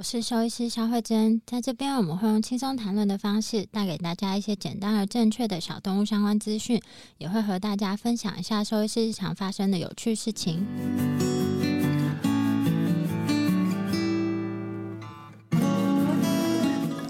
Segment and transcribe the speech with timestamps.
[0.00, 6.80] 我是兽医师肖慧珍，在这边我们会用轻松谈论的方式，带给大家一些简单而正确的小动物相关资讯，
[7.18, 10.66] 也会和大家分享一下兽医师日常发生的有趣事情。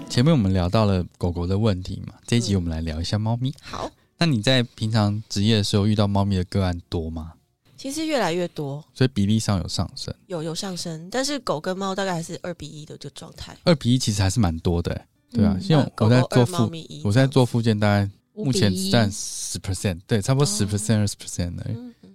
[0.09, 3.53] 前面我们聊到了狗狗的问题嘛，这一集我们来聊一下猫咪。
[3.61, 7.35] 好，那你在平常职业的时候遇到猫咪的个案多吗？
[7.81, 13.57] 其实越来越多，所以比例上有上升，有有上升，但是狗跟猫大概还是二比一的这个状态。
[13.63, 15.01] 二比一其实还是蛮多的，
[15.31, 15.57] 对啊。
[15.67, 16.71] 因为我在做附，
[17.03, 21.65] 我在做附件，大概目前只占十 percent，对，差不多十 percent 二十 percent 的，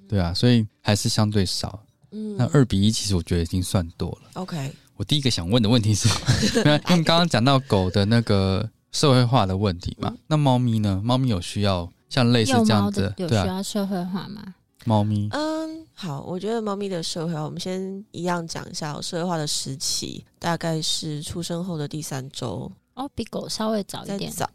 [0.08, 1.82] 对啊，所以还是相对少。
[2.12, 4.30] 嗯，那二比一其实我觉得已经算多了。
[4.34, 4.72] OK。
[4.96, 6.08] 我第一个想问的问题是，
[6.64, 11.02] 因为刚刚讲到狗的那个社会化的问题嘛，那猫咪呢？
[11.04, 14.54] 猫咪有需要像类似这样子，有需要社会化吗？
[14.86, 24.48] 猫咪，嗯，好，我觉得猫咪的社会化，我们先一样讲一下社会化的时期，大概是出生后的第三周，哦，比狗稍微早一点，早，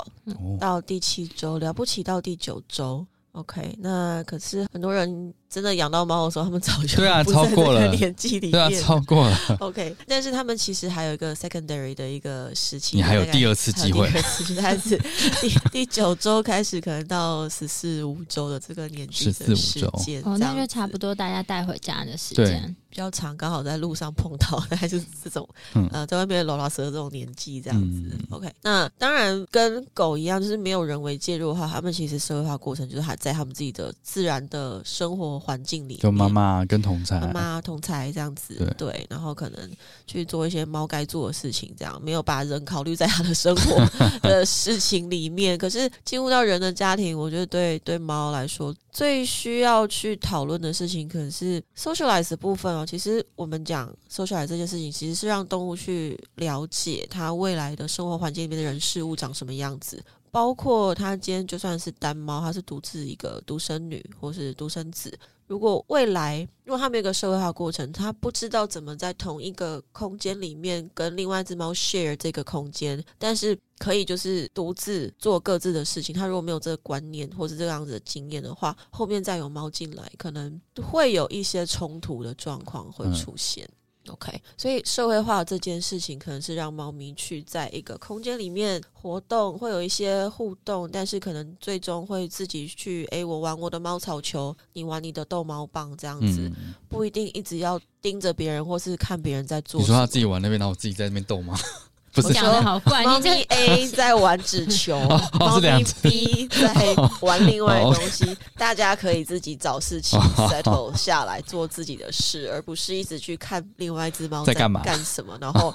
[0.59, 5.33] 到第七周，了不起到第九周，OK，那可是很多人。
[5.51, 7.93] 真的养到猫的时候，他们早就对啊，超过了。
[7.93, 9.37] 年纪里面，对啊，超过了。
[9.59, 14.09] OK，但是他们其实还有一个 secondary 的一个时期，你还有第二次机会，
[14.57, 14.97] 开始
[15.41, 22.73] 第 第九周开始，可能到十四五周的这个年纪的时间，哦，那就差不多大家带回家的时间。
[22.89, 25.47] 比较长，刚好在路上碰到，还是这种
[25.93, 28.11] 呃，在外面拉拉蛇这种年纪这样子。
[28.29, 35.40] OK，那当然跟狗一样，就是没有人为介入的话，他们其实社会化过程就是还在他们自己的自然的生活。
[35.41, 39.69] 环境里，就妈妈跟同才，妈妈同才这样子，对，然后可能
[40.05, 43.83] 去做一些猫该做的事情，这样没有把人考虑在他的生活
[44.21, 45.57] 的事情里面。
[45.57, 52.85] 可是进入到人的家庭，我觉得对对猫来说，最需要去讨论的事情，可能是 socialize 部分哦。
[52.85, 60.03] 其实我们讲 socialize 这件事情，其实是让动物去了解它未来的生活环境里面的人事物长什么样子。
[60.29, 65.17] 包括它今天就算是单猫，它是独自一个独生女或是独生子。
[65.47, 76.15] 如果未来如果他没有个社会化过程，他不知道怎么在同一个空间里面跟另外一只猫 share 这个空间，但是可以就是独自做各自的事情。
[76.15, 83.67] 他如果没有这个观念或是这样子的经验的话，后面再有猫进来，可能会有一些冲突的状况会出现。
[84.07, 96.51] OK，所以社会化这件事情可能是让猫咪去在一个空间里面活动，会有一些互动，但是可能最终会自己去，哎，我玩我的猫草球，你玩你的逗猫棒，这样子
[96.89, 99.79] 不一定一直要盯着别人或是看别人在做。
[99.79, 101.55] 你说他自己玩那边，然后我自己在那边逗吗？
[102.13, 104.99] 不是讲的好怪，猫咪 A 在玩纸球，
[105.39, 115.37] 猫咪 B 在玩另外东西，大家可以自己找事情 settle 下来做自己的事，而不是一直去看另外一只猫在干嘛干什么。
[115.39, 115.73] 然后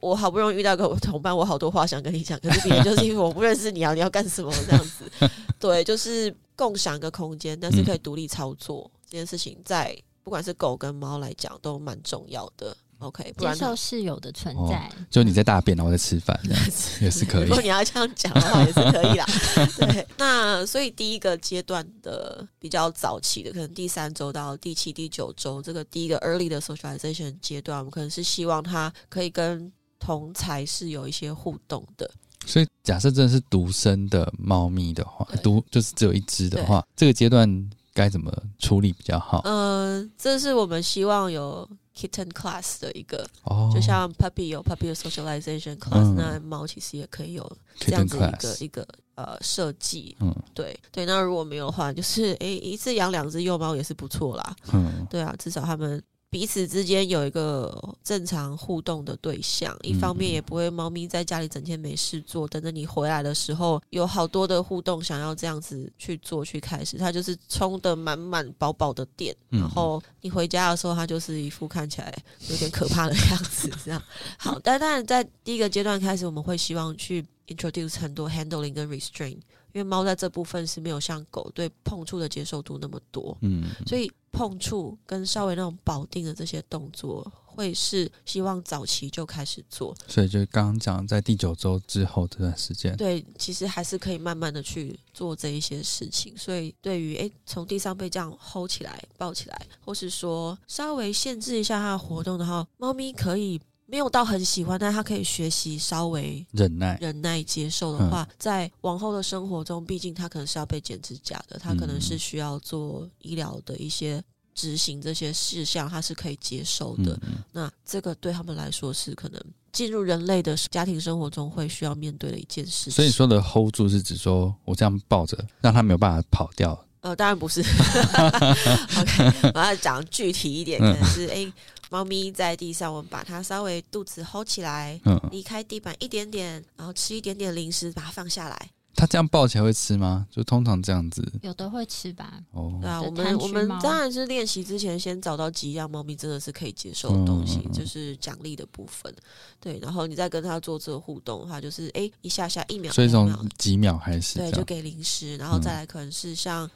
[0.00, 5.30] 我好不容易遇到个同伴，我好多话想跟你讲，可是别人 就是因为我不认识你啊，你要干什么这样子？
[5.60, 12.76] 对，就是共享一个空间，但是可以独立操作这件事情，在不管是狗跟猫来讲都蛮重要的。
[12.98, 17.48] OK，接受室友的存在，就你在大便，然后在吃饭， 这样子也是可以。
[17.48, 19.26] 如果你要这样讲的话，也是可以啦。
[19.76, 32.10] 对，那所以第一个阶段的比较早期的，可能第三周到第七、第九周，这个第一个 early 的 socialization 阶段，我们可能是希望它可以跟同才是有一些互动的。
[32.46, 39.42] 所以，假设真的是独生的猫咪的话，独就是只有一只的话，这个阶段该怎么处理比较好？
[39.44, 41.68] 嗯，这是我们希望有。
[41.96, 43.26] Kitten class 的一个，
[43.72, 50.14] 就像 Puppy 有 Puppy 的 socialization class，那猫其实也可以有这样子一个一个呃设计。
[50.20, 51.06] 嗯，对对。
[51.06, 54.56] 那如果没有的话，就是诶，一次养两只幼猫也是不错啦。
[54.72, 56.02] 嗯，对啊，至少他们。
[56.36, 72.14] 彼此之间有一个正常互动的对象，一方面也不会猫咪在家里整天没事做，等着你回来的时候有好多的互动，想要这样子去做去开始，它就是充的满满饱饱的电，然后你回家的时候，它就是一副看起来
[72.50, 74.02] 有点可怕的 样子，这样
[74.36, 74.60] 好。
[74.62, 79.38] 但当然，在第一个阶段开始，我们会希望去 introduce 很多 handling 跟 restraint。
[79.76, 89.94] 因为猫在这部分是没有像狗对碰触的接受度那么多，嗯，所以碰触跟稍微那种保定的这些动作，会是希望早期就开始做。
[90.08, 96.34] 所以就刚刚讲，在第九周之后这段时间，对，其实还是可以慢慢的去做这一些事情。
[96.38, 103.60] 所以对于诶，从地上被这样 hold 起来、抱起来，或是说稍微限制一下它的活动的话，猫咪可以。
[103.86, 114.22] 没有到很喜欢，但他可以学习稍微忍耐、忍耐接受的话，在往后的生活中，毕竟他可能是要被剪指甲的，他可能是需要做医疗的一些
[114.54, 117.18] 执行这些事项，他是可以接受的。
[117.52, 119.40] 那这个对他们来说是可能
[119.72, 122.90] 进入人类的家庭生活中会需要面对的一件事。
[122.90, 126.85] 所以说的 hold 住是指说我这样抱着，让他没有办法跑掉。
[127.06, 127.60] 呃，当然不是。
[128.98, 131.52] OK，我要讲具体一点，可能是哎。
[131.88, 135.00] 猫咪在地上，我们把它稍微肚子 hold 起来，
[135.30, 138.70] 离开地板一点点，然后吃一点点零食，把它放下来。
[138.96, 140.26] 它这样抱起来会吃吗？
[140.28, 142.40] 就通常这样子，有的会吃吧。
[142.50, 149.14] 哦，对啊，我们我们当然是练习之前先找到几样猫咪真的是可以接受的东西，就是奖励的部分。
[149.60, 156.68] 对，然后你再跟它做这个互动的话，就是哎一下下一秒，所以从几秒开始，对，就给零食，然后再来可能是像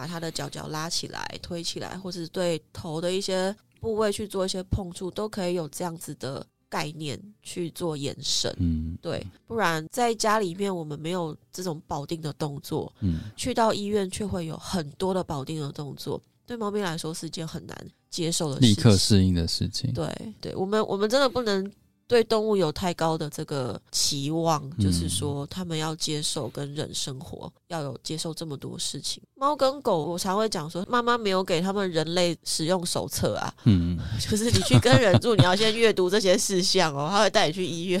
[0.00, 3.54] 把他的脚脚拉起来、推起来，或者是对头的一些。
[3.80, 8.54] 部位去做一些碰触，都可以有这样子的概念去做延伸。
[8.58, 17.74] 嗯，对，不然在家里面我们没有这种保定的动作，嗯，去到医院却会有很多的保定的动作，对猫咪来说是件很难
[18.10, 19.90] 接受的、立刻适应的事情。
[19.94, 21.72] 对，对我们我们真的不能。
[22.10, 29.22] 对动物有太高的这个期望，就是说他们要接受跟人生活，要有接受这么多事情。
[29.36, 33.96] 猫跟狗，我常会讲说，妈妈没有给他们人类使用手册啊，嗯，
[34.28, 38.00] 就是你去跟人住，你要先阅读这些事项哦，他会带你去医院。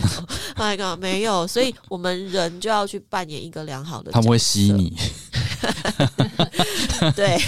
[0.56, 4.92] My God，没有，所以我们人就要去扮演一个良好的，他们会吸你，
[7.14, 7.38] 对，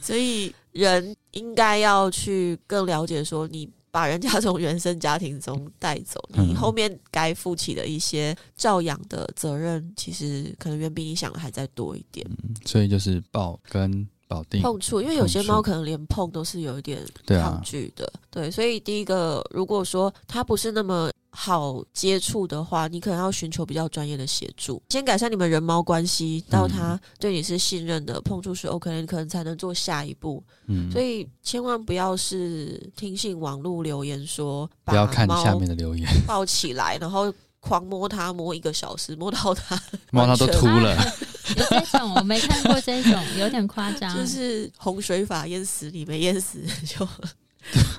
[0.00, 3.68] 所以人应该要去更了解说你。
[3.94, 12.28] 把人家从原生家庭中带走，你后面该负起的一些照养的责任，其实可能远比你想的还再多一点。
[12.64, 18.12] 所以就是报跟保定碰触，因为有些猫可能连碰都是有一点抗拒的。
[18.30, 21.10] 对，所以第一个，如果说它不是那么。
[21.36, 30.40] 好接触的话，你可能要寻求比较专业的协助，先改善你们人猫关系，到它对你是信任的，碰触是 OK，你可能才能做下一步。
[30.68, 39.80] 嗯，所以千万不要是听信网络留言说，不要看下面的留言， 抱起来然后狂摸它，摸一个小时，摸到它，
[40.12, 40.94] 摸它都秃了。
[41.56, 47.08] 有这种我没看过，这种有点夸张， 就是洪水法淹死你，没淹死就。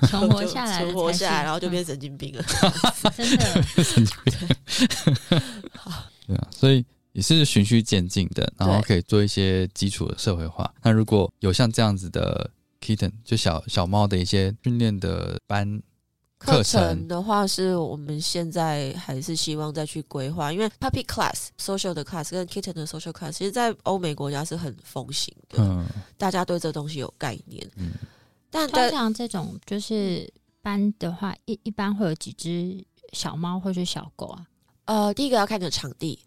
[0.06, 2.44] 存活下来，存活下来，然后就变神经病了。
[3.16, 4.32] 真的，神经病。
[5.74, 10.72] 好，对啊，所以也是循序渐进的，然后可以做一些基础的社会化。
[10.82, 12.48] 那如果有像这样子的
[12.80, 15.82] kitten，就小小猫的一些训练的班
[16.46, 25.84] 课程的话，是我们现在还是希望再去规划，因为 puppy class、social 的 class 跟 kitten 的 social class，其实在欧美国家是很风行的，嗯，
[26.16, 27.92] 大家对这东西有概念，嗯。
[28.48, 34.46] 但通常这种就是班的话，一一般会有几只小猫或者小狗啊？
[34.86, 36.18] 呃，第一个要看你的场地，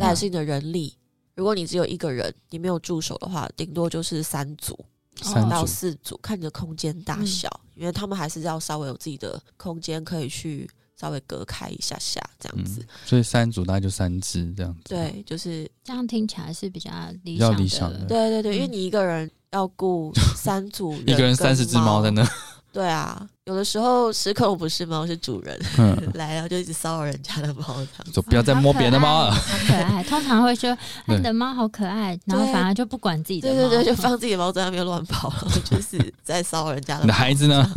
[0.00, 0.96] 再是你的人力。
[1.34, 4.76] 如果你只有一个人，你没有助手的话，顶多就是三组，
[5.20, 10.68] 三到四组，看你的空间大小，因为他们还是要稍微有自己的空间，可以去
[10.98, 12.84] 稍微隔开一下下这样子。
[13.04, 14.94] 所以三组大概就三只这样子。
[14.94, 16.90] 对，就是这样听起来是比较
[17.22, 18.04] 理想的。
[18.06, 19.30] 对对对，因为你一个人。
[19.52, 22.28] 要顾三组，一个人三十只猫在那。
[22.76, 25.58] 对啊，有的时候失控不是猫，是主人
[26.12, 27.78] 来了就一直骚扰人家的猫，
[28.12, 29.32] 就不要再摸别人的猫了。
[29.32, 33.48] 好可爱， 通常会说你的猫好可爱，然后反而就不管自己的。
[33.48, 35.32] 对对对，就放自己的猫在那边乱跑，
[35.64, 37.00] 就是在骚扰人家的。
[37.00, 37.72] 你的孩子呢？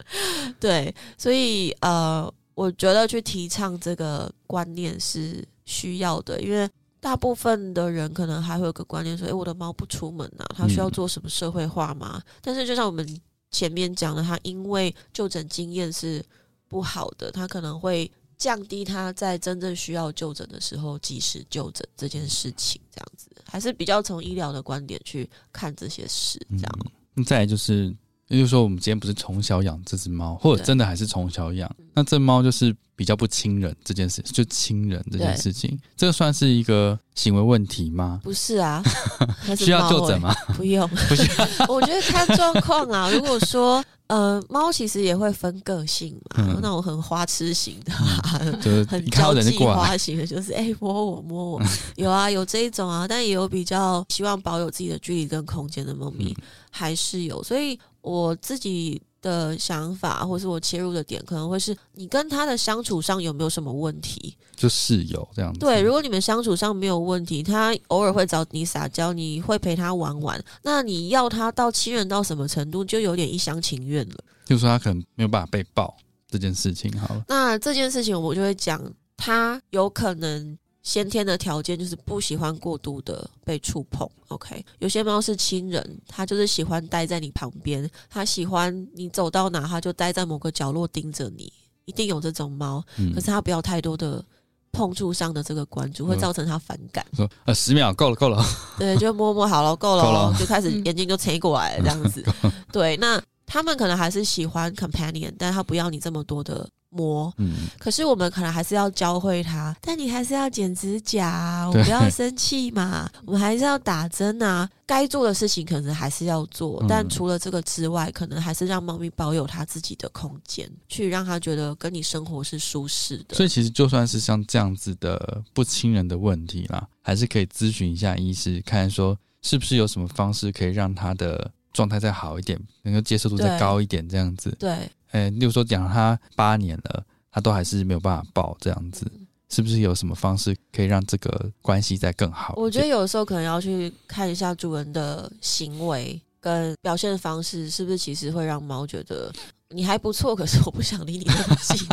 [0.60, 6.68] 对，所以呃，我觉得去提倡这个观念是需要的，因为。
[7.02, 13.04] 大部分的人可能还会有个观念说：“诶，我的猫不出门啊，它需要做什么社会化吗？”但是就像我们
[13.52, 16.24] 前面讲的，他因为就诊经验是
[16.66, 22.80] 不好的，他可能会降低他在真正需要就诊的时候及时就诊这件事情。
[22.90, 26.44] 这样子还是比较从医疗的观点去看这些事。
[26.50, 27.94] 这样，再来就是
[28.32, 38.18] 也就是说，我们今天不是从小养这只猫，或者真的还是从小养，那这猫就是比较不亲人这件事，就亲人这件事情，这个算是一个行为问题吗？
[38.24, 38.82] 不是啊，
[39.54, 40.34] 需要就诊吗？
[40.56, 41.66] 不用，不需要。
[41.68, 43.10] 我觉得看状况啊。
[43.10, 47.92] 如果说呃，猫其实也会分个性嘛，那种很花痴型的，
[48.62, 51.62] 就是很交际花型的，就是哎摸我摸我，
[51.96, 56.34] 有啊有这一种啊，但也有比较希望保有自己的距离跟空间的猫咪，
[56.70, 57.78] 还是有，所以。
[58.02, 64.36] 我自己的想法，或是我切入的点，可能会是你跟他的相处上有没有什么问题？
[64.56, 65.60] 就室友这样子。
[65.60, 74.16] 对，如果你们相处上没有问题，他偶尔会找你撒娇，你会陪他玩玩，那你要他到亲人到什么程度，就有点一厢情愿了。
[74.44, 75.96] 就说他可能没有办法被抱
[76.28, 77.24] 这件事情，好了。
[77.28, 78.82] 那这件事情我就会讲，
[79.16, 80.58] 他有可能。
[80.82, 84.64] 先天的条件就是不喜欢过度的被触碰，OK？
[84.80, 91.52] 有些猫是亲人，它就是喜欢待在你旁边，它喜欢你走到哪，它就待在某个角落盯着你，
[91.84, 92.84] 一定有这种猫。
[93.14, 94.24] 可是它不要太多的
[94.72, 97.06] 碰触上的这个关注，会造成它反感。
[97.14, 98.44] 说呃，十秒够了，够了。
[98.76, 102.24] 对，就摸摸好了，够了，就开始眼睛就垂过来这样子。
[102.72, 106.68] 对，那他们可能还是喜欢 companion，但他不要你这么多的。
[106.92, 123.34] 摸，嗯，可是我们可能还是要教会他，但你还是要剪指甲， 我不要生气嘛，我们还是要打针啊，该做的事情可能还是要做，但除了这个之外，可能还是让猫咪保有它自己的空间，去让它觉得跟你生活是舒适的。
[123.34, 134.54] 所以其实就算是像这样子的不亲人的问题啦，还是可以咨询一下医师，看说是不是有什么方式可以让它的状态再好一点，能够接受度再高一点，这样子。
[134.58, 134.90] 对。
[135.12, 139.10] 呃，例如说讲他八年了，他都还是没有办法抱这样子，
[139.48, 142.54] 是不是有什么方式可以让这个关系再更好？
[142.56, 149.32] 我觉得有时候可能要去看一下主人的行为跟表现方式，是不是其实会让猫觉得
[149.68, 151.88] 你还不错，可是我不想理你那么近。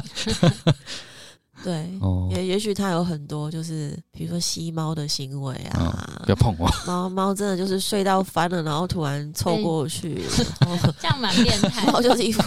[1.64, 1.92] 对，
[2.32, 6.70] 也也许它有很多，就是比如说吸猫的行为啊，不要碰我。
[6.88, 10.24] 猫猫真的就是睡到翻了，然后突然凑过去，
[11.02, 11.92] 这样蛮变态。
[11.92, 12.42] 猫就是一副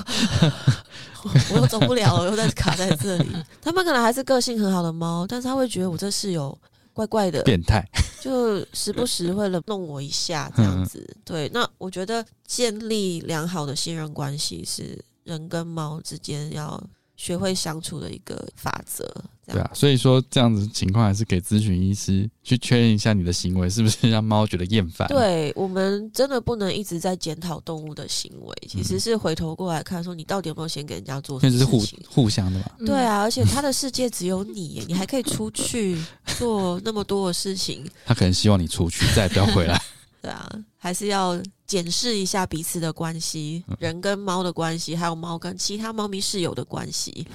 [1.51, 3.29] 我又走不了我，又在卡在这里。
[3.61, 6.57] 他们可能还是个性很好的猫，但是他会觉得我这室友
[6.95, 7.87] 怪怪的，变态，
[8.21, 11.17] 就时不时会弄我一下这样子。
[11.25, 16.83] 对，那我觉得建立良好的信任关系是人跟猫之间要。
[17.17, 19.05] 学会相处的一个法则，
[19.47, 25.07] 对啊，所以说这样子情况还是给咨询医师去确认一下你的行为是不是让猫觉得厌烦。
[25.09, 32.67] 对我们真的不能一直在检讨动物的行为，其实是回头过来看，说你到底有没有先给人家做，那是互互相的嘛。
[32.85, 35.97] 对啊，而且 他的世界只有你，你还可以出去
[36.39, 37.89] 做那么多的事情。
[38.05, 39.81] 他可能希望你出去，再也不要回来。
[40.23, 41.41] 对啊，还是要
[41.73, 47.27] 检视一下彼此的关系，人跟猫的关系，还有猫跟其他猫咪室友的关系，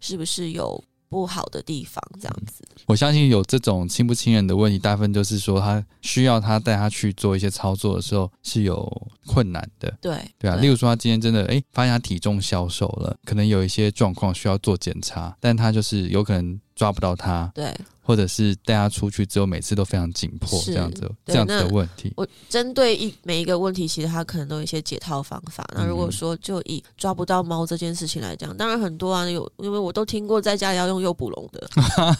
[0.00, 2.02] 是不是有不好的地方？
[2.20, 9.92] 这样子，我相信有这种亲不亲人的问题，大部分就是说他需要他带他去做一些操作的时候是有困难的。
[10.00, 17.50] 对对啊，例如说他今天真的哎发现他体重消瘦了，可能有一些状况需要做检查，但他就是有可能抓不到他。
[17.54, 17.74] 对。
[18.06, 22.12] 或者是带他出去之后，每次都非常紧迫，这样子这样子的问题。
[22.16, 25.68] 我针对一每一个问题，其实他可能都有一些解套方法。
[25.74, 31.68] 那如果说就以抓不到猫这件事情来讲，当然很多啊，有因为我都听过在家里要用诱捕笼的。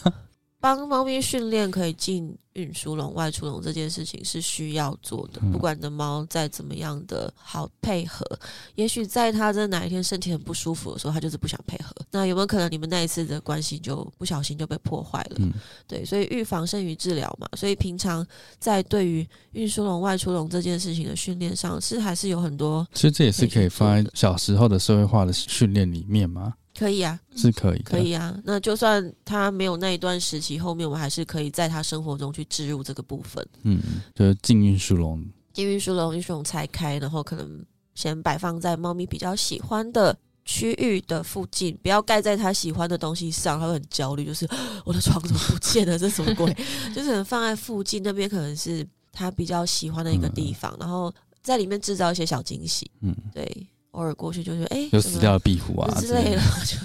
[0.59, 5.41] 帮猫咪训练可以进运输笼、外出笼这件事情是需要做的。
[5.53, 8.27] 不管你的猫再怎么样的好配合，
[8.75, 11.95] 也许在它的哪一天身体很不舒服的时候，它就是不想配合。
[12.11, 15.53] 那有没有可能你们那一次的关系就不小心就被破坏了？
[15.87, 17.47] 对，所以预防胜于治疗嘛。
[17.57, 18.27] 所以平常
[18.59, 22.87] 在对于运输笼、外出笼这件事情的训练上，是还是有很多。
[22.95, 26.55] 其实这也是可以放在小时候的社会化的训练里面吗？
[26.79, 28.39] 可以啊，是可以，可以啊。
[28.45, 33.47] 那就算他没有那一段时期，后面我们还是可以在他生活中去置入这个部分。
[33.63, 33.81] 嗯，
[34.15, 37.65] 就是禁运输笼，禁运输笼，运输笼拆开，然后可能
[37.95, 44.25] 先摆放在猫咪比较喜欢的区域的附近，不要盖在他喜欢的东西上，他会很焦虑。
[44.27, 44.47] 就是
[44.85, 45.99] 我的床怎么不见了？
[45.99, 46.55] 这什么鬼？
[46.95, 52.91] 就是放在附近那边，可能是他比较喜欢的一个地方，然后在里面制造一些小惊喜。
[53.01, 53.67] 嗯，对。
[53.97, 56.77] 偶尔过去就是哎，有死掉的壁虎啊之类的，就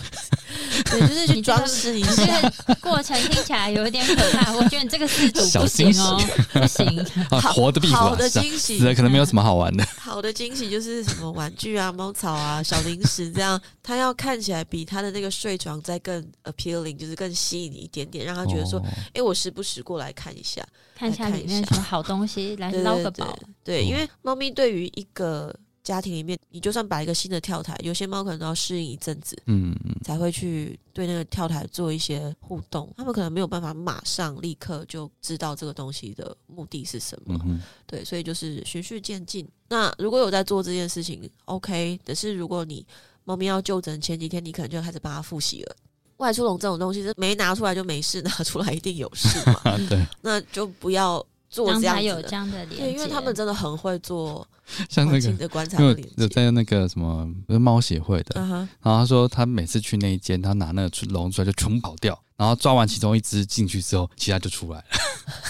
[0.92, 2.52] 对，就是去装饰一下。
[2.80, 6.20] 过程听起来有一点可怕，我觉得你这个事主不行哦，
[6.54, 7.06] 不行。
[7.54, 9.86] 活的壁虎，好的惊喜，死的可能没有什么好玩的。
[10.00, 18.82] 好的惊喜就是什么玩具啊、猫草啊、小零食这样，它要看起来比它的那个睡床再更 appealing，就是更吸引你一点点，让它觉得说，
[19.14, 20.66] 哎，我时不时过来看一下，
[20.96, 23.38] 看一下里面什么好东西，来捞个宝。
[23.64, 25.54] 对，因为猫咪对于一个。
[25.84, 32.94] 家庭里面，你就算摆一个新的跳台，有些猫可能都要适应一阵子，嗯，才会去对那个跳台做一些互动。
[32.96, 37.40] 他们可能没有办法马上立刻就知道这个东西的目的是什么，
[37.88, 39.48] 对，所以就是循序渐进。
[39.68, 42.00] 那如果有在做这件事情，OK。
[42.06, 42.86] 可是如果你
[43.24, 45.76] 猫咪要就诊前几天，你可能就开始帮它复习了。
[46.18, 49.78] 外出笼这种东西是没拿出来就没事， 拿出来一定有事嘛？
[49.90, 51.26] 对，那就不要。
[51.52, 54.48] 做这样有这样的连对，因为他们真的很会做，
[54.90, 58.40] 像那个观察，因为有在那个什么猫协会的，
[58.82, 64.86] 然后他说他每次去那一间，他拿那个笼出来就全部跑掉，然后抓完其中一只进去之后，其他就出来了，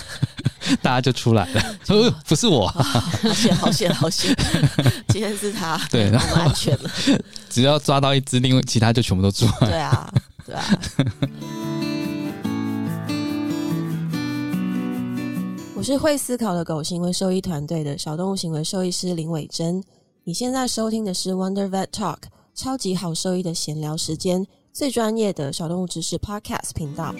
[0.81, 4.35] 大家就出来了，说不是我，好险好险好险，
[5.09, 6.89] 今天是他， 对，然后安全了，
[7.47, 10.13] 只要抓到一只，另外其他就全部都出来，对啊，
[10.47, 10.79] 对啊。
[15.81, 19.83] 我是会思考的狗行为兽医团队的小动物行为兽医师林伟珍。
[20.25, 22.19] 你现在收听的是 Wonder Vet Talk，
[22.53, 27.15] 超级好兽医的闲聊时间，最专业的小动物知识 Podcast 频道。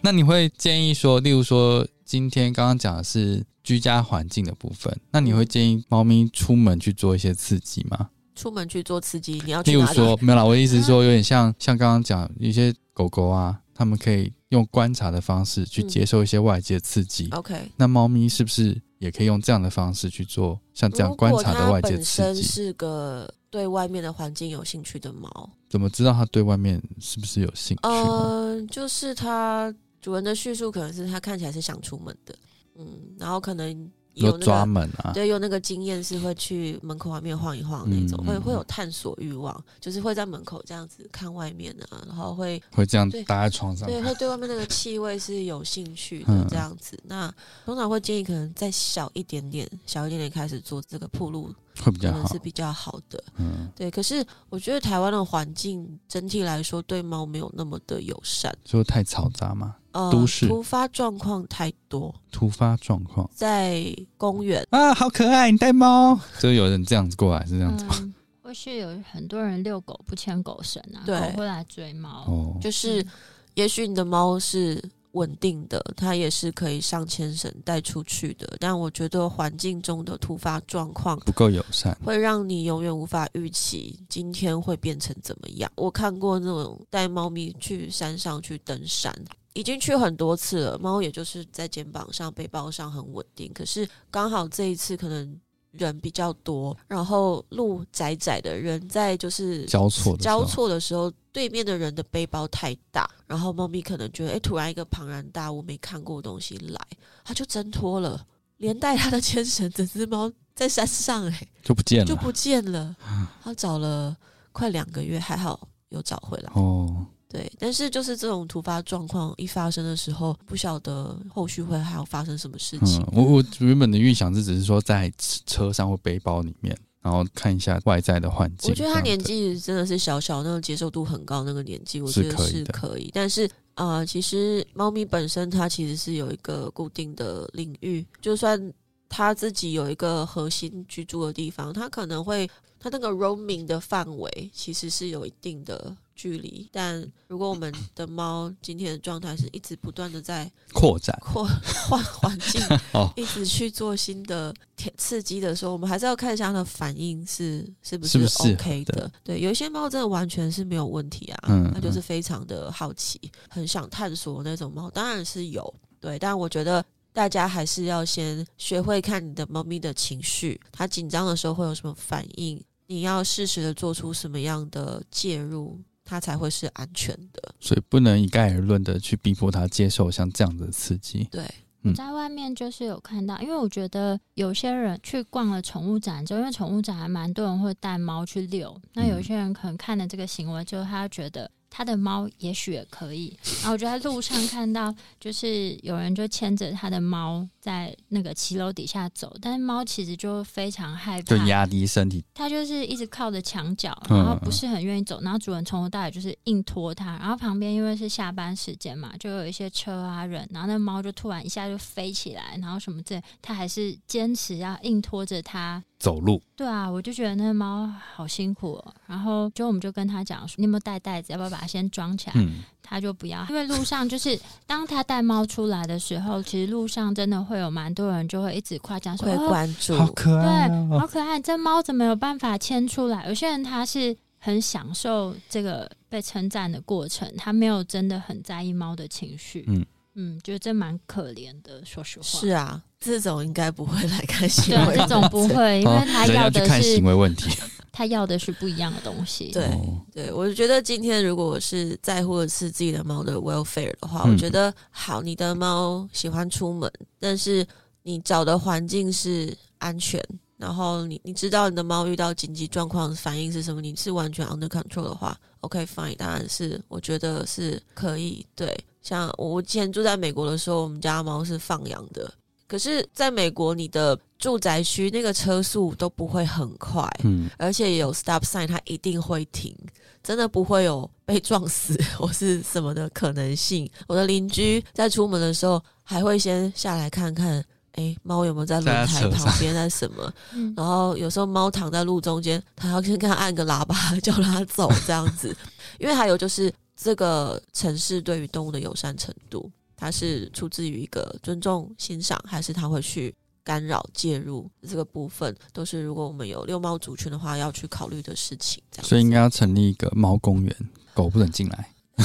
[0.00, 8.08] 那你会建议说，例如说，今天刚刚讲的是居家环境的部分，那你会建议猫咪出门去做一些刺激吗？
[8.34, 17.28] 出门去做刺激，你要例如说没有啦，我的意思是说，有点像像刚刚讲，一些狗狗啊，他们可以用观察的方式去接受一些外界刺激。
[17.32, 22.42] OK，那猫咪是不是也可以用这样的方式去做像这样观察的外界刺激？
[22.42, 27.82] 是个对外面的环境有兴趣的猫，怎么知道它对外面是不是有兴趣？
[27.82, 32.34] 嗯，就是它主人的叙述可能是它看起来是想出门的，
[32.78, 32.86] 嗯，
[33.18, 33.90] 然后可能。
[34.14, 46.98] 有抓门啊，对，有那个经验是会去门口外面晃一晃那种，会会有探索欲望，就是会在门口这样子看外面啊，然后会会这样搭在床上，对，会对外面那个气味是有兴趣的这样子。
[47.04, 47.32] 那
[47.64, 53.22] 通常会建议可能再小一点点，小一点点开始做这个铺路，会比较好，是比较好的。
[53.36, 53.90] 嗯，对。
[53.90, 59.76] 可是我觉得台湾的环境整体来说对猫没有那么的友善，就太嘈杂嘛。
[60.10, 65.50] 都市突发状况太多，突发状况在公园啊，好可爱！
[65.50, 68.14] 你带猫，就有人这样子过来，是这样子吗？
[68.42, 72.24] 或是有很多人遛狗不牵狗绳啊，对，会来追猫。
[72.26, 73.06] 哦，就是
[73.52, 74.82] 也许你的猫是
[75.12, 85.70] 稳定的，它也是可以上千绳带出去的，但我觉得环境中的突发状况不够友善，会让你永远无法预期今天会变成怎么样。
[85.76, 89.14] 我看过那种带猫咪去山上去登山。
[89.54, 93.52] 已经去很多次了，猫也就是在肩膀上、背包上很稳定。
[93.52, 95.38] 可是刚好这一次可能
[95.72, 106.80] 人比较多，然后路窄窄的，人在就是交错交错的时候，对面的人的背包太大，然后猫咪可能觉得，哎，突然一个庞然大物没看过的东西来，
[107.24, 108.24] 它就挣脱了，
[108.58, 112.94] 连带它的牵绳，整只猫在山上，哎，就不见了，就不见了。
[113.42, 114.16] 它找了
[114.52, 116.52] 快两个月，还好有找回来。
[116.54, 117.06] 哦。
[117.32, 123.02] 对，但是就是这种突发状况一发生的时候，不晓得后续会还要发生什么事情。
[123.10, 125.10] 我我原本的预想是只是说在
[125.46, 128.70] 车上或背包里面，然后看一下外在的环境。
[128.70, 133.10] 我觉得他年纪真的是小小，那种接受度很高那个年纪，我觉得是可以。
[133.14, 138.70] 但是啊，其实猫咪本身它其实是有一个固定的领域，就算
[139.08, 142.46] 它自己有一个核心居住的地方，它可能会
[142.78, 145.96] 它那个 roaming 的范围其实是有一定的。
[146.14, 151.44] 距离，但如果我们的猫今天的状态是一直不断的在扩展、扩
[151.88, 152.60] 换环境，
[153.16, 154.54] 一直去做新的
[154.96, 159.10] 刺激的时候，我们还是要看一下它的反应是是不是 OK 的。
[159.24, 165.74] 对，有一些猫真的完全是没有问题啊，嗯它就是非常的好奇，很想探索那种猫，当然是有。
[166.00, 175.78] 对，但我觉得大家还是要先学会看你的猫咪的情绪，它紧张的时候会有什么反应，你要适时的做出什么样的介入。
[176.12, 181.24] 它才会是安全的，所以不能一概而论的去逼迫他接受像这样的刺激。
[181.30, 181.42] 对，
[181.82, 193.34] 我在外面就是有看到，因为我觉得有些人去逛了宠物展之后，因为宠物展还蛮多人会带猫去遛，那有些人可能看了这个行为之后，他觉得他的猫也许也可以。
[193.60, 216.42] 然后我就在路上看到，就是有人就牵着他的猫，在那个骑楼底下走，但是猫其实就非常害怕，就压低身体，它就是一直靠着墙角，然后不是很愿意走，然后主人从头到尾就是硬拖它，然后旁边因为是下班时间嘛，就有一些车啊人，然后那猫就突然一下就飞起来，然后什么这，它还是坚持要硬拖着它走路。
[216.56, 218.94] 对啊，我就觉得那猫好辛苦，哦。
[219.06, 222.34] 然后就我们就跟他讲说，你有没有带袋子，要不要把它先装起来？
[222.82, 233.28] 他就不要，因为路上就是当他带猫出来的时候，其实路上真的会有蛮多人就会一直夸奖说，会关注，好可爱，对，好可爱，这猫怎么有办法牵出来？
[233.28, 242.24] 有些人他是很享受这个被称赞的过程，他没有真的很在意猫的情绪，嗯嗯，觉得这蛮可怜的，说实话。
[242.24, 247.50] 是啊，这种应该不会来看行为，这种不会，因为他要的是行为问题。
[247.94, 249.50] 他要的是不一样的东西。
[249.52, 249.68] 对
[250.12, 257.66] 对，我觉得今天如果我是在乎的是自己的猫的 welfare 的话，我觉得好，你的猫喜欢出门，但是
[258.02, 260.22] 你找的环境是安全，
[260.56, 268.46] 然后你你知道你的猫遇到紧急状况反应是什么，你是完全 under control 的话，OK fine，当然是我觉得是可以。
[268.56, 272.32] 对，像我之前住在美国的时候，我们家猫是放养的。
[272.66, 279.76] 可是，在美国，你的住宅区那个车速都不会很快，嗯，而且有 stop sign，它一定会停，
[280.22, 283.86] 真的不会有被撞死或是什么的可能性。
[284.06, 287.62] 我的邻居在出门的时候，还会先下来看看，
[287.92, 290.32] 哎，猫有没有在轮胎旁边在什么？
[290.74, 295.54] 然后有时候猫躺在路中间，他要先看按个喇叭 叫它走这样子，
[295.98, 299.70] 因为还有就是这个城市对于动物的友善程度。
[299.94, 308.82] 它是出自于一个尊重、欣赏，还是他会去干扰、介入这个部分，都是如果我们有遛猫族群的话要去考虑的事情。
[308.90, 310.76] 这样，所以应该要成立一个猫公园，
[311.14, 311.88] 狗不能进来。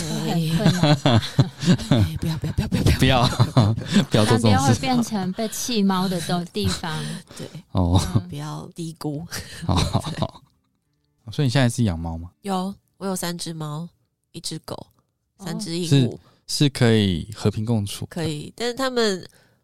[2.19, 3.27] 不要不要不要不要不要
[4.09, 6.99] 不要做这种事，会变成被弃猫的的地方。
[7.37, 9.23] 对哦，不要低估。
[9.65, 10.41] 好好好。
[11.31, 12.31] 所以你现在是养猫吗？
[12.41, 13.87] 有，我有三只猫，
[14.37, 14.87] 一只狗，
[15.39, 16.17] 三只鹦鹉。
[16.49, 18.53] 是可以和平共处，可以。
[18.55, 19.21] 但是他们，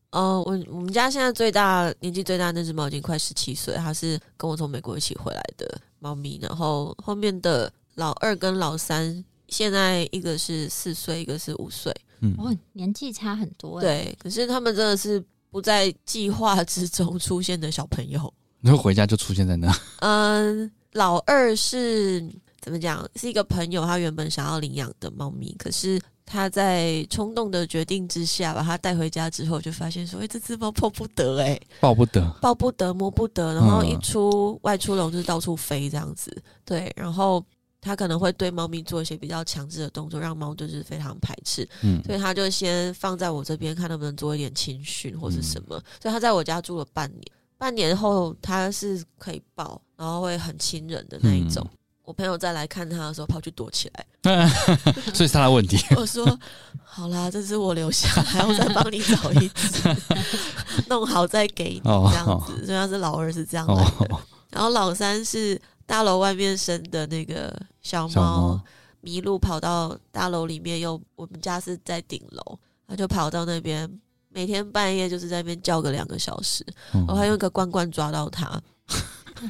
[0.09, 6.37] 呃，我我们家现在最大年纪最大那只猫已经快十七岁，它是跟我从美国一起回来的猫咪。
[6.41, 13.79] 然后后面的老二跟老三，现在一个是四岁，一个是五岁，嗯，哦，年纪差很多。
[13.79, 18.33] 对，可是他们真的是不在计划之中出现的小朋友。
[18.59, 19.73] 然后回家就出现在那？
[20.01, 22.29] 嗯，老二是
[22.63, 23.07] 怎么讲？
[23.15, 26.01] 是一个朋友，他原本想要领养的猫咪，可是。
[26.25, 36.41] 他在冲动的决定之下把它带回家之后，就发现说：“哎，这只猫抱不得，哎， 抱不得，抱不得，摸不得。”然后一出外出笼就是到处飞这样子。
[36.63, 37.45] 对，然后
[37.81, 41.67] 他可能会对猫咪做一些比较强制的动作，让猫就是非常排斥。
[41.81, 45.77] 嗯，所以他就先放在我这边，看能不能做一点情训或是什么。
[46.01, 47.21] 所以他在我家住了半年，
[47.57, 51.69] 半年后他是可以抱，然后会很亲人的那一种。
[52.03, 54.05] 我朋友再来看他的时候，跑去躲起来，
[55.13, 55.77] 所以是他的问题。
[55.95, 56.37] 我说
[56.83, 59.95] ：“好啦，这只我留下来，我再帮你找一只，
[60.89, 64.19] 弄好再给你这样子。”所以他是老二是这样来的，
[64.51, 68.59] 然后老三是大楼外面生的那个小猫，
[68.99, 73.89] 迷路跑到大楼里面，又我们家是在顶楼，他就跑到那边，
[74.27, 76.65] 每天半夜就是在那边叫个两个小时，
[77.07, 78.61] 我还用个罐罐抓到它。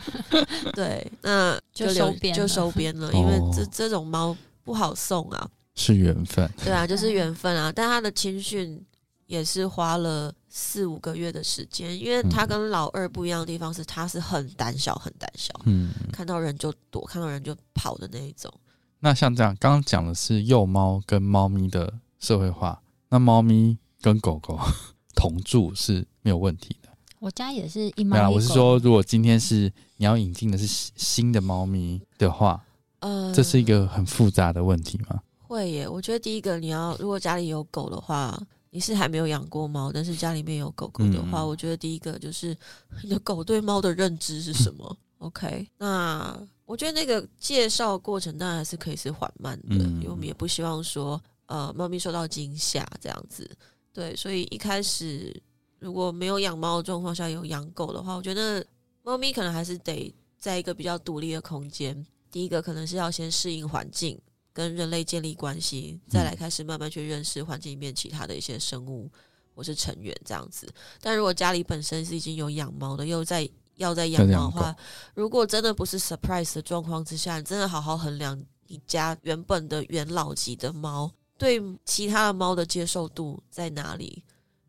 [0.73, 6.49] 对，那就收编就收编了，因为这这种猫不好送啊，是缘分。
[6.63, 7.71] 对啊，就是缘分啊。
[7.71, 8.83] 但他的青训
[9.25, 18.51] 也是花了四五个月的时间，因为他跟老二不一样的地方是，他是很胆小，很胆小，嗯，看到人就躲，看到人就跑的那一种。
[18.99, 24.59] 那像这样，刚刚讲的是幼猫跟猫咪的社会化，那猫咪跟狗狗
[25.15, 26.77] 同住是没有问题。
[27.23, 28.35] 我家也是一猫一狗。
[28.35, 32.61] 我是说，如果今天是你要引进的是新的猫咪的话，
[32.99, 35.21] 呃，这是一个很复杂的问题吗？
[35.39, 35.87] 会耶。
[35.87, 38.37] 我觉得第一个，你要如果家里有狗的话，
[38.71, 42.53] 你是还没有养过猫，但是家里面有狗狗的话，我觉得第一个就是
[43.01, 44.97] 你的狗对猫的认知是什么？
[45.19, 53.49] OK，那我觉得那个介绍过程当然还是可以是缓慢的，因为我们也不希望说呃猫咪受到惊吓这样子。
[53.93, 55.41] 对，所以一开始。
[55.83, 58.65] 如果没有养猫的状况下有养狗的话，我觉得
[59.01, 62.05] 猫咪可能还是得在一个比较独立的空间。
[62.31, 64.17] 第一个可能是要先适应环境，
[64.53, 69.11] 跟人类建立关系，再来开始慢慢去认识环境里面其他的一些生物
[69.53, 70.73] 或是成员这样子。
[71.01, 74.73] 但如果家里本身是已经有养猫的，又在要在养猫的话，
[75.13, 84.23] 如果真的不是 surprise 的状况之下，你真的好好衡量你家原本的元老级的猫对其他的猫的接受度在哪里。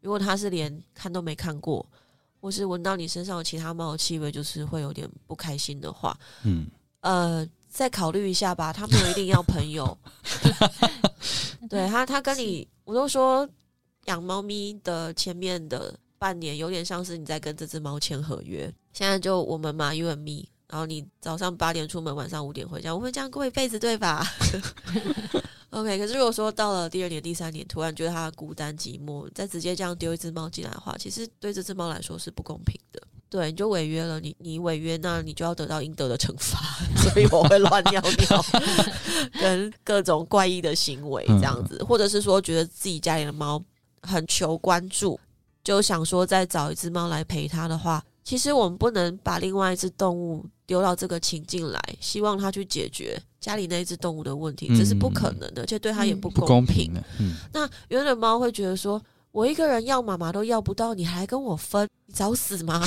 [0.04, 1.84] 如果他是连看都没看过，
[2.38, 6.66] 或是闻到你身上有其他猫的气味，就是会有点不开心的话，嗯，
[7.00, 8.70] 呃，再考虑一下吧。
[8.70, 9.96] 他没有一定要朋友，
[11.70, 13.48] 对他，他跟你，我都说
[14.04, 18.70] 养猫咪的前面的半年，有点像是你在跟这只猫签合约。
[18.92, 24.22] 现在就我们嘛，You and me，然后你早上八点出门，晚上五点回家，我们这样过一辈子，对吧
[25.74, 33.02] ？OK，可是如果说到了第二年、第三年，突然觉得它孤单寂寞，再直接这样丢一只猫进来的话，其实对这只猫来说是不公平的。
[33.28, 36.60] 对，你就违约了，你你违约，那你就要得到应得的惩罚。
[37.02, 38.44] 所以我会乱尿尿，
[39.40, 43.60] 跟各种怪异的行为这样子，或者是说觉得自己家里的猫
[44.02, 45.18] 很求关注，
[45.64, 48.00] 就想说再找一只猫来陪它的话。
[48.22, 56.92] 其实我们不能把另外一只动物丢到这个情境来，希望他去解决家里那一只动物的问题，这是不可能的，而且对他也不公平。
[57.52, 62.82] 那原本猫会觉得说：“我一个人要妈妈都要不到，你还跟我分，你找死吗？”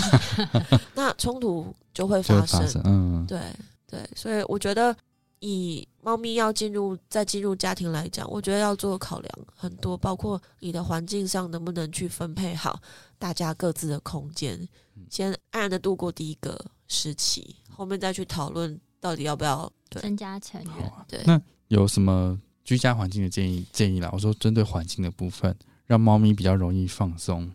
[0.95, 2.81] 那冲突就会发生。
[2.83, 3.39] 嗯，对
[3.85, 4.95] 对，所以我觉得
[5.39, 12.79] 以猫咪要进入再进入家庭来讲，我觉得要做考量很多，包括你的环境上能不能去分配好
[13.19, 14.67] 大家各自的空间。
[15.11, 20.91] 先安然的度过第一个时期，后面再去讨论到底要不要增加成员。
[21.07, 24.09] 对，那有什么居家环境的建议建议啦？
[24.11, 27.47] 我说针对环境的部分，让猫咪比较容易放松。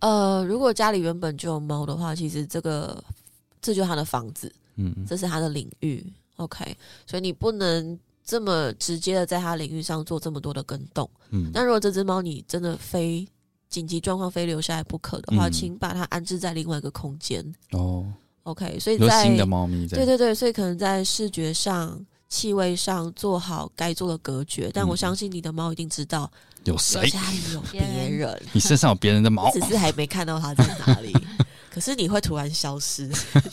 [0.00, 3.02] 呃，如果家里原本就有猫的话，其实这个
[3.62, 6.04] 这就是它的房子，嗯，这是它的领域。
[6.36, 11.08] OK，所以你不能这么直接的在它领域上做这么多的跟动。
[11.30, 13.26] 嗯，那如果这只猫你真的非
[13.70, 17.42] 紧急状况非留下来不可的话，请把它安置在另外一个空间。
[17.72, 18.06] 哦
[18.46, 24.70] ，OK，所以在新的猫咪，对对对，所以可能在视觉上、气味上做好该做的隔绝。
[24.72, 26.30] 但我相信你的猫一定知道
[26.64, 31.12] 有谁家里有别人，你身上有别人的 毛，只是还没看到它在哪里。
[31.70, 33.06] 可是你会突然消失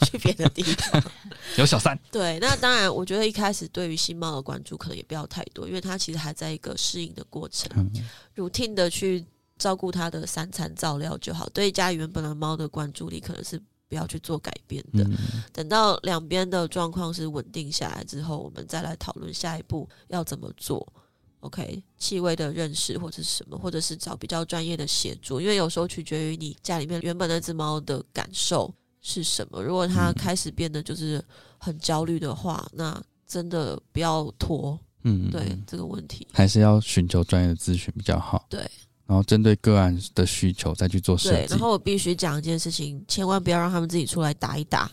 [0.05, 1.03] 去别的地方。
[1.57, 7.91] 有小三，对，那当然，我觉得一开始对于新猫的关注可能也不要太多，因为它其实还在一个适应的过程
[8.35, 9.25] ，routine 的去。
[9.59, 13.61] 照顾它的三餐照料就好，对家里原本的猫的关注力可能是
[13.93, 15.07] 不要去做改变的。
[15.51, 20.91] 等到两边的状况是稳定下来之后，我们再来讨论下一步要怎么做。
[21.41, 29.61] OK，气味的认识或者是什么，或者是找比较专业的协助，因为有时候取决于你家里面原本那只猫的感受是什么。
[29.61, 31.23] 如果它开始变得就是
[31.59, 34.79] 很焦虑的话，那真的不要拖。
[35.03, 38.47] 嗯，对这个问题还是要寻求专业的咨询比较好。
[38.49, 38.67] 对。
[39.05, 41.47] 然后针对个案的需求再去做设计。
[41.49, 44.89] 然后我必须讲一件事情，千万不要让他们自己出来打一打，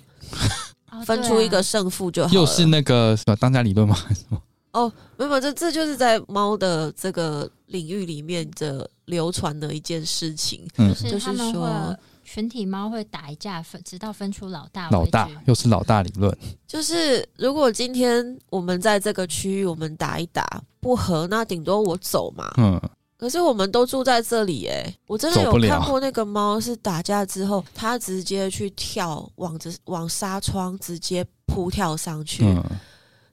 [1.06, 2.34] 分出一个胜负就好。
[2.34, 3.96] 又是那个什么当家理论吗？
[4.08, 4.42] 什么
[4.72, 10.66] 哦，没有，这这就是在猫的这个领域里面的流传的一件事情。
[10.76, 14.88] 嗯，就是说群体猫会打一架，分直到分出老大。
[14.90, 16.36] 老大又是老大理论。
[16.68, 22.52] 就是如果今天我们在这个区域，我们打一打不合，那顶多我走嘛。
[22.56, 22.80] 嗯。
[23.20, 32.42] 可是我们都住在这里哎，我真的有看过那个猫是打架之后，它直接去跳往着往纱窗直接扑跳上去。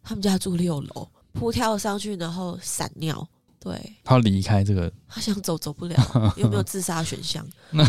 [0.03, 3.25] 他们家住六楼，扑跳上去然后闪尿。
[3.67, 5.95] 对，他离开这个，他想走走不了，
[6.37, 7.45] 有没有自杀选项？
[7.71, 7.83] 那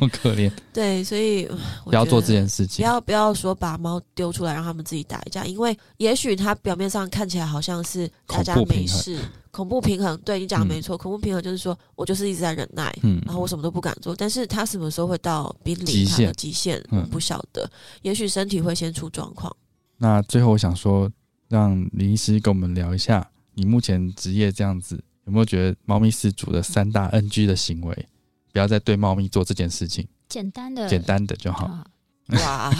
[0.00, 0.50] 么可怜。
[0.72, 1.48] 对，所以
[1.84, 2.82] 不要做这件事情。
[2.82, 9.20] 不要不要说把猫丢出来让他们自己打一架，因为也许它表面上看起来好像是大家没事，
[9.52, 10.18] 恐怖平衡。
[10.24, 14.16] 对你讲的没错，恐怖平衡就是说我就是一直在忍耐，嗯，然后我什么都不敢做。
[14.16, 16.82] 但是他什么时候会到濒临他的极限？
[16.90, 17.70] 嗯，不晓得。
[18.02, 19.54] 也许身体会先出状况。
[19.96, 21.08] 那最后我想说，
[21.48, 23.24] 让林医师跟我们聊一下。
[23.54, 28.08] 你目前职业这样子，有没有觉得猫咪饲主的三大 NG 的行为？
[28.52, 30.06] 不要再对猫咪做这件事情。
[30.28, 31.84] 简单的，简单的就好。
[32.40, 32.70] 哇，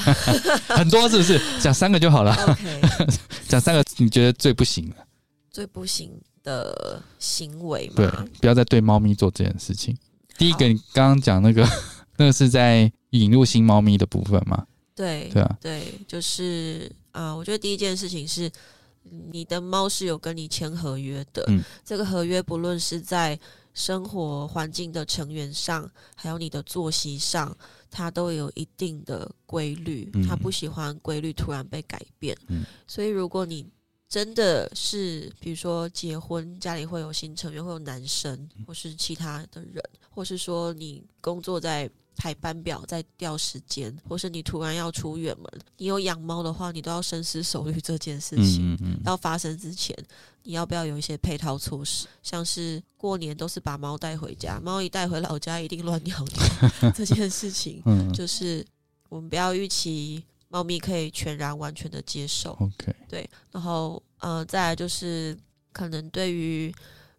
[0.68, 1.40] 很多是不是？
[1.60, 2.32] 讲三个就好了。
[2.46, 2.80] OK，
[3.48, 4.96] 讲三个你觉得最不行的？
[5.50, 6.10] 最不行
[6.42, 7.86] 的行为？
[7.94, 8.08] 对，
[8.40, 9.96] 不要再对猫咪做这件事情。
[10.38, 11.68] 第一个，你刚刚讲那个，
[12.16, 14.66] 那个是在引入新猫咪的部分吗？
[14.94, 18.50] 对，对啊，对，就是啊，我觉得第一件事情是。
[19.04, 21.46] 你的猫是有跟你签合约的，
[21.84, 23.38] 这个合约不论是在
[23.72, 27.56] 生活环境的成员上，还有你的作息上，
[27.90, 30.10] 它都有一定的规律。
[30.26, 32.36] 它不喜欢规律突然被改变，
[32.86, 33.66] 所以如果你
[34.08, 45.46] 真的是比如说结婚，家里会有新成员，会有男生或是其他的人，或是说你工作在排班表，在调时间，或是你突然要出远门，
[45.76, 48.76] 你有养猫的话，你都要深思熟虑这件事情。
[49.04, 49.96] 要发生之前，
[50.42, 52.06] 你要不要有一些配套措施？
[52.22, 57.82] 像是过年都是把猫带回家，猫一带回老家一定乱尿尿 这件事情，
[58.14, 58.64] 就是
[59.08, 62.52] 我们不要预期猫咪可以全然完全的接受。
[62.60, 65.36] OK，对，然后呃，再来就是
[65.72, 66.72] 可能对于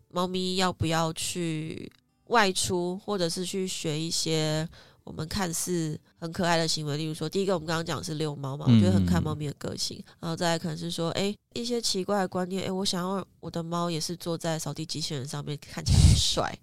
[0.10, 1.92] 猫咪要不要去。
[2.28, 4.68] 外出，或者是去学一些
[5.04, 16.58] 我们看似很可爱的行为，例如说，第一个我们刚刚讲是遛猫嘛，我觉得很看猫咪的个性，然后再来可能是说，哎，一些奇怪的观念，哎，我想要我的猫也是坐在扫地机器人上面，看起来很帅，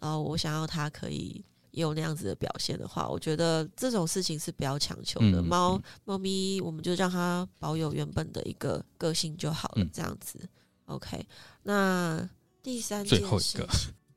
[0.00, 5.42] 然后我想要它可以有那样子的表现的话，我觉得这种事情是不要强求的。
[5.42, 10.40] 猫猫咪，我们就让它保有原本的一个个性就好了，这样子。
[10.86, 11.26] OK，
[11.62, 12.26] 那
[12.62, 13.66] 第三件事情。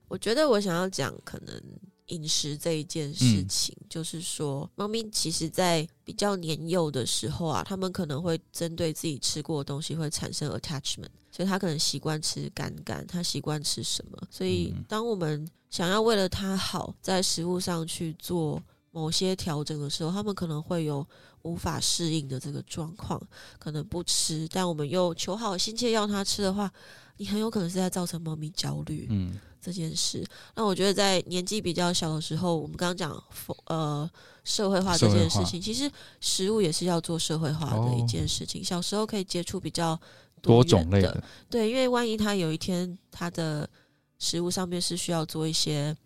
[0.08, 1.62] 我觉得我想要讲可能
[2.08, 21.04] 饮食这一件事情，就是说，猫咪其实，在比较年幼的时候啊，他们可能会针对自己吃过的东西会产生 attachment，所以他可能习惯吃干干，他习惯吃什么，所以当我们想要为了他好，在食物上去做某些调整的时候，他们可能会有
[21.42, 23.20] 无法适应的这个状况，
[23.58, 26.72] 可能不吃，但我们又求好心切要他吃的话，
[27.18, 29.08] 你很有可能是在造成猫咪焦虑。
[29.10, 29.34] 嗯。
[29.66, 30.24] 这件事，
[30.54, 33.24] 那我觉得在年纪比较小的时候，我们刚刚讲
[33.66, 34.08] 呃
[34.44, 38.64] 社会化这件事情，其实食物也是要做社会化的一件事情。
[38.64, 40.00] 小时候可以接触比较
[40.40, 43.68] 多种类的，对，因为万一他有一天他的
[44.20, 45.98] 食物上面是需要做一些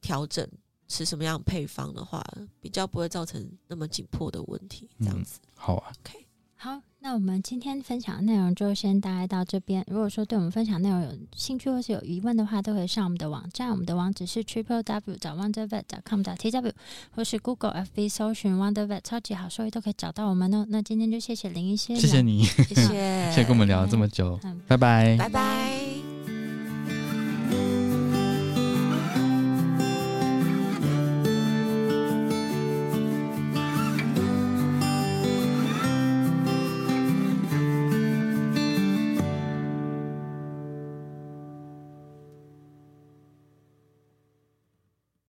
[0.00, 0.44] 调整，
[0.88, 2.20] 吃什么样配方的话，
[2.60, 4.90] 比较不会造成那么紧迫的问题。
[4.98, 6.82] 这样子，好啊，OK，好。
[7.04, 9.84] 那我们今天分享的内容就先大概到这边。
[9.88, 16.72] 如果说对我们分享内容有兴趣或是有疑问的话，都可以上我们的网站，我们的网址是 triple w 找 wondervet com 找 t w，
[17.10, 20.64] 或是 Google F B 搜寻 wondervet 超级好所以都可以找到我们哦。
[20.68, 22.84] 那今天就谢谢林一些，谢谢你，谢谢，
[23.30, 24.38] 谢谢跟我们聊了这么久，
[24.68, 25.61] 拜拜，拜拜。